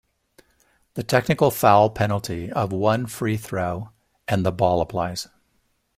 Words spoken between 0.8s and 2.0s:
The technical foul